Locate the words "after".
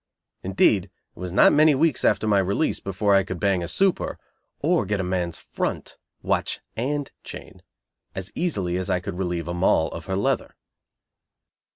2.03-2.25